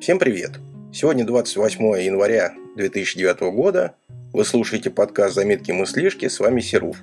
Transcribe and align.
Всем 0.00 0.18
привет! 0.18 0.52
Сегодня 0.94 1.26
28 1.26 1.84
января 2.02 2.54
2009 2.74 3.40
года. 3.52 3.96
Вы 4.32 4.46
слушаете 4.46 4.88
подкаст 4.88 5.34
«Заметки 5.34 5.72
мыслишки». 5.72 6.26
С 6.26 6.40
вами 6.40 6.62
Серуф. 6.62 6.96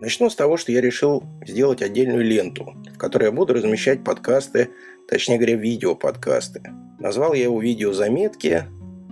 Начну 0.00 0.30
с 0.30 0.34
того, 0.34 0.56
что 0.56 0.72
я 0.72 0.80
решил 0.80 1.24
сделать 1.46 1.82
отдельную 1.82 2.24
ленту, 2.24 2.74
в 2.94 2.96
которой 2.96 3.24
я 3.24 3.32
буду 3.32 3.52
размещать 3.52 4.02
подкасты, 4.02 4.70
точнее 5.10 5.36
говоря, 5.36 5.56
видеоподкасты. 5.56 6.62
Назвал 6.98 7.34
я 7.34 7.42
его 7.42 7.60
«Видеозаметки» 7.60 8.64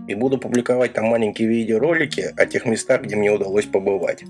и 0.08 0.14
буду 0.14 0.38
публиковать 0.38 0.94
там 0.94 1.04
маленькие 1.04 1.46
видеоролики 1.46 2.32
о 2.34 2.46
тех 2.46 2.64
местах, 2.64 3.02
где 3.02 3.16
мне 3.16 3.30
удалось 3.30 3.66
побывать. 3.66 4.24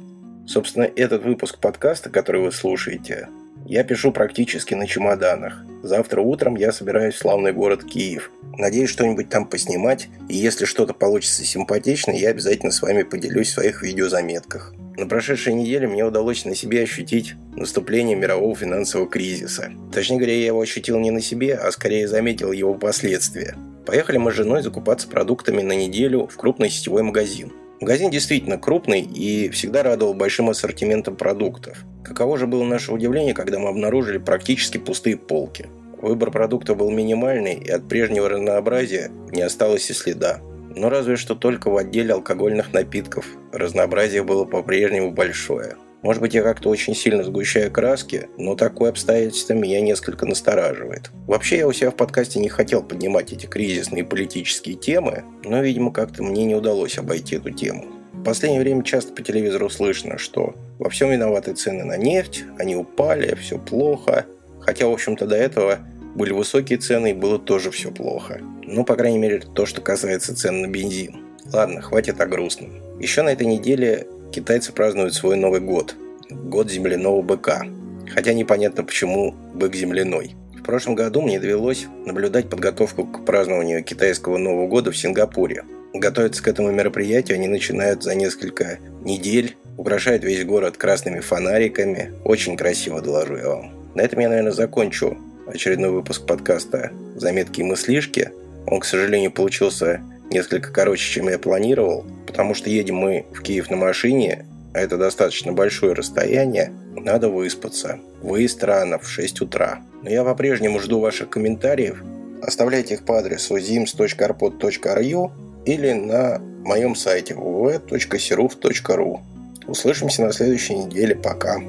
Собственно, 0.48 0.91
этот 0.96 1.25
выпуск 1.25 1.61
подкаста, 1.61 2.10
который 2.10 2.43
вы 2.43 2.51
слушаете, 2.51 3.29
я 3.70 3.84
пишу 3.84 4.10
практически 4.10 4.74
на 4.74 4.88
чемоданах. 4.88 5.65
Завтра 5.84 6.20
утром 6.20 6.56
я 6.56 6.73
собираюсь 6.73 7.15
в 7.15 7.19
славный 7.19 7.52
город 7.52 7.84
Киев. 7.84 8.33
Надеюсь 8.59 8.91
что-нибудь 8.91 9.29
там 9.29 9.46
поснимать, 9.46 10.09
и 10.29 10.37
если 10.37 10.65
что-то 10.65 10.93
получится 10.93 11.45
симпатично, 11.45 12.10
я 12.10 12.30
обязательно 12.30 12.73
с 12.73 12.83
вами 12.83 13.05
поделюсь 13.05 13.51
в 13.51 13.52
своих 13.52 13.83
видеозаметках. 13.83 14.74
На 14.96 15.06
прошедшей 15.06 15.55
неделе 15.55 15.87
мне 15.87 16.05
удалось 16.05 16.45
на 16.45 16.56
себе 16.56 16.83
ощутить 16.83 17.34
наступление 17.55 18.16
мирового 18.16 18.56
финансового 18.56 19.09
кризиса. 19.09 19.71
Точнее 19.93 20.16
говоря, 20.16 20.34
я 20.34 20.46
его 20.46 20.60
ощутил 20.60 20.98
не 20.98 21.12
на 21.12 21.21
себе, 21.21 21.55
а 21.55 21.71
скорее 21.71 22.09
заметил 22.09 22.51
его 22.51 22.74
последствия. 22.74 23.55
Поехали 23.87 24.18
мы 24.18 24.32
с 24.32 24.34
женой 24.34 24.62
закупаться 24.62 25.07
продуктами 25.07 25.62
на 25.62 25.77
неделю 25.77 26.27
в 26.27 26.37
крупный 26.37 26.71
сетевой 26.71 27.05
магазин. 27.05 27.52
Магазин 27.80 28.10
действительно 28.10 28.59
крупный 28.59 29.01
и 29.01 29.48
всегда 29.51 29.84
радовал 29.84 30.12
большим 30.12 30.51
ассортиментом 30.51 31.15
продуктов. 31.15 31.84
Каково 32.10 32.38
же 32.38 32.48
было 32.48 32.64
наше 32.64 32.92
удивление, 32.92 33.34
когда 33.34 33.60
мы 33.60 33.69
обнаружили 33.69 34.18
практически 34.18 34.79
пустые 34.79 35.16
полки. 35.16 35.68
Выбор 36.02 36.32
продуктов 36.32 36.76
был 36.76 36.90
минимальный, 36.90 37.54
и 37.54 37.71
от 37.71 37.87
прежнего 37.87 38.29
разнообразия 38.29 39.12
не 39.30 39.43
осталось 39.43 39.88
и 39.90 39.93
следа. 39.95 40.40
Но 40.74 40.90
разве 40.90 41.15
что 41.15 41.37
только 41.37 41.70
в 41.70 41.76
отделе 41.76 42.15
алкогольных 42.15 42.73
напитков 42.73 43.26
разнообразие 43.52 44.24
было 44.24 44.45
по-прежнему 44.45 45.12
большое. 45.12 45.76
Может 46.02 46.20
быть, 46.20 46.35
я 46.35 46.43
как-то 46.43 46.68
очень 46.68 46.96
сильно 46.96 47.23
сгущаю 47.23 47.70
краски, 47.70 48.29
но 48.37 48.57
такое 48.57 48.90
обстоятельство 48.90 49.52
меня 49.52 49.80
несколько 49.80 50.26
настораживает. 50.26 51.13
Вообще, 51.29 51.59
я 51.59 51.68
у 51.68 51.73
себя 51.73 51.92
в 51.92 51.96
подкасте 51.96 52.40
не 52.40 52.48
хотел 52.48 52.82
поднимать 52.82 53.32
эти 53.32 53.46
кризисные 53.46 54.02
политические 54.02 54.74
темы, 54.74 55.23
но, 55.45 55.63
видимо, 55.63 55.92
как-то 55.92 56.24
мне 56.24 56.45
не 56.45 56.57
удалось 56.57 56.98
обойти 56.98 57.37
эту 57.37 57.51
тему. 57.51 57.99
В 58.21 58.23
последнее 58.23 58.60
время 58.60 58.85
часто 58.85 59.15
по 59.15 59.23
телевизору 59.23 59.71
слышно, 59.71 60.18
что 60.18 60.54
во 60.79 60.90
всем 60.90 61.10
виноваты 61.10 61.54
цены 61.54 61.85
на 61.85 61.96
нефть, 61.96 62.45
они 62.59 62.76
упали, 62.76 63.35
все 63.35 63.59
плохо. 63.59 64.26
Хотя, 64.60 64.87
в 64.87 64.93
общем-то, 64.93 65.26
до 65.26 65.37
этого 65.37 65.78
были 66.15 66.32
высокие 66.32 66.78
цены 66.78 67.12
и 67.12 67.15
было 67.15 67.38
тоже 67.38 67.71
все 67.71 67.91
плохо. 67.91 68.43
Ну, 68.62 68.84
по 68.84 68.94
крайней 68.94 69.16
мере, 69.16 69.41
то, 69.54 69.65
что 69.65 69.81
касается 69.81 70.37
цен 70.37 70.60
на 70.60 70.66
бензин. 70.66 71.16
Ладно, 71.50 71.81
хватит 71.81 72.21
о 72.21 72.26
грустном. 72.26 73.00
Еще 73.00 73.22
на 73.22 73.31
этой 73.31 73.47
неделе 73.47 74.06
китайцы 74.32 74.72
празднуют 74.72 75.15
свой 75.15 75.37
Новый 75.37 75.60
год. 75.60 75.97
Год 76.28 76.71
земляного 76.71 77.22
быка. 77.22 77.65
Хотя 78.12 78.34
непонятно, 78.34 78.84
почему 78.84 79.34
бык 79.54 79.75
земляной. 79.75 80.37
В 80.59 80.62
прошлом 80.62 80.94
году 80.94 81.22
мне 81.22 81.41
довелось 81.41 81.87
наблюдать 82.04 82.50
подготовку 82.50 83.06
к 83.06 83.25
празднованию 83.25 83.82
китайского 83.82 84.37
Нового 84.37 84.69
года 84.69 84.93
в 84.93 84.97
Сингапуре. 84.97 85.65
Готовиться 85.93 86.43
к 86.43 86.49
этому 86.49 86.71
мероприятию 86.71 87.37
они 87.37 87.49
начинают 87.49 88.03
за 88.03 88.15
несколько 88.15 88.78
недель, 89.03 89.56
украшают 89.77 90.22
весь 90.22 90.44
город 90.44 90.77
красными 90.77 91.21
фонариками. 91.21 92.12
Очень 92.25 92.56
красиво, 92.56 93.00
доложу 93.00 93.37
я 93.37 93.49
вам. 93.49 93.93
На 93.94 94.03
этом 94.03 94.21
я, 94.21 94.28
наверное, 94.28 94.53
закончу 94.53 95.19
очередной 95.47 95.91
выпуск 95.91 96.27
подкаста 96.27 96.93
«Заметки 97.16 97.60
и 97.60 97.65
мыслишки». 97.65 98.31
Он, 98.66 98.78
к 98.78 98.84
сожалению, 98.84 99.32
получился 99.32 100.00
несколько 100.31 100.72
короче, 100.72 101.10
чем 101.10 101.28
я 101.28 101.38
планировал, 101.38 102.06
потому 102.26 102.54
что 102.54 102.70
едем 102.70 102.97
мы 102.97 103.26
в 103.32 103.43
Киев 103.43 103.69
на 103.69 103.76
машине, 103.76 104.47
а 104.72 104.81
это 104.81 104.97
достаточно 104.97 105.53
большое 105.53 105.94
расстояние, 105.94 106.72
надо 106.94 107.28
выспаться. 107.28 107.98
Выезд 108.22 108.62
рано, 108.62 108.98
в 108.98 109.09
6 109.09 109.41
утра. 109.41 109.81
Но 110.03 110.10
я 110.10 110.22
по-прежнему 110.22 110.78
жду 110.78 111.00
ваших 111.00 111.31
комментариев. 111.31 112.03
Оставляйте 112.43 112.94
их 112.94 113.04
по 113.04 113.19
адресу 113.19 113.56
zims.arpod.ru 113.56 115.50
или 115.65 115.93
на 115.93 116.38
моем 116.65 116.94
сайте 116.94 117.34
www.seruf.ru. 117.34 119.21
Услышимся 119.66 120.22
на 120.22 120.32
следующей 120.32 120.75
неделе. 120.76 121.15
Пока. 121.15 121.60